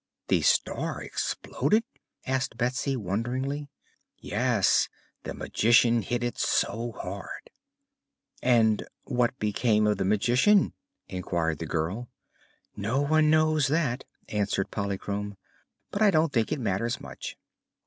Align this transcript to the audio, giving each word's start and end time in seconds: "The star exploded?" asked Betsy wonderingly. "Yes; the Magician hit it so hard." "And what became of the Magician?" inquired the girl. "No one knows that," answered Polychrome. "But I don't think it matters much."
"The 0.29 0.41
star 0.41 1.03
exploded?" 1.03 1.83
asked 2.25 2.57
Betsy 2.57 2.97
wonderingly. 2.97 3.69
"Yes; 4.17 4.89
the 5.21 5.35
Magician 5.35 6.01
hit 6.01 6.23
it 6.23 6.39
so 6.39 6.93
hard." 6.93 7.51
"And 8.41 8.83
what 9.03 9.37
became 9.37 9.85
of 9.85 9.97
the 9.97 10.03
Magician?" 10.05 10.73
inquired 11.07 11.59
the 11.59 11.67
girl. 11.67 12.09
"No 12.75 12.99
one 13.01 13.29
knows 13.29 13.67
that," 13.67 14.05
answered 14.27 14.71
Polychrome. 14.71 15.37
"But 15.91 16.01
I 16.01 16.09
don't 16.09 16.33
think 16.33 16.51
it 16.51 16.59
matters 16.59 16.99
much." 16.99 17.37